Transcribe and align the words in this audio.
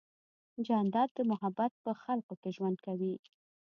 جانداد 0.67 1.09
د 1.17 1.19
محبت 1.31 1.71
په 1.83 1.91
خلقو 2.03 2.33
کې 2.41 2.49
ژوند 2.57 2.77
کوي. 2.85 3.13